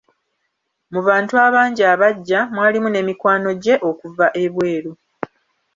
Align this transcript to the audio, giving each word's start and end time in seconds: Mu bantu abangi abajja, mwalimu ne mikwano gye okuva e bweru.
Mu 0.91 0.99
bantu 1.07 1.33
abangi 1.45 1.83
abajja, 1.93 2.39
mwalimu 2.53 2.89
ne 2.91 3.01
mikwano 3.07 3.49
gye 3.63 3.75
okuva 3.89 4.25
e 4.43 4.45
bweru. 4.53 4.93